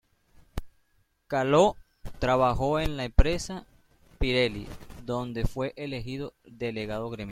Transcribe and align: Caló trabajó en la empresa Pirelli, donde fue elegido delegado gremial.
Caló 1.27 1.75
trabajó 2.17 2.79
en 2.79 2.97
la 2.97 3.03
empresa 3.05 3.67
Pirelli, 4.17 4.67
donde 5.05 5.45
fue 5.45 5.73
elegido 5.77 6.33
delegado 6.43 7.11
gremial. 7.11 7.19